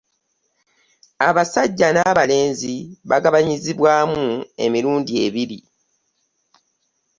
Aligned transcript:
Abasajja 1.27 1.87
n'abalenzi 1.93 2.75
bagabanyizibwamu 3.09 4.23
emirundi 4.65 5.13
ebiri 5.25 5.59